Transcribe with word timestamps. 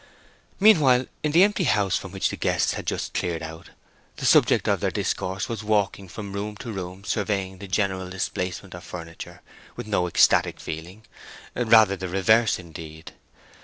Meanwhile, 0.59 1.05
in 1.21 1.31
the 1.31 1.43
empty 1.43 1.65
house 1.65 1.95
from 1.95 2.11
which 2.11 2.29
the 2.29 2.35
guests 2.35 2.73
had 2.73 2.87
just 2.87 3.13
cleared 3.13 3.43
out, 3.43 3.69
the 4.15 4.25
subject 4.25 4.67
of 4.67 4.79
their 4.79 4.89
discourse 4.89 5.47
was 5.47 5.63
walking 5.63 6.07
from 6.07 6.33
room 6.33 6.57
to 6.57 6.71
room 6.71 7.03
surveying 7.03 7.59
the 7.59 7.67
general 7.67 8.09
displacement 8.09 8.73
of 8.73 8.83
furniture 8.83 9.43
with 9.75 9.85
no 9.85 10.07
ecstatic 10.07 10.59
feeling; 10.59 11.05
rather 11.53 11.95
the 11.95 12.09
reverse, 12.09 12.57
indeed. 12.57 13.11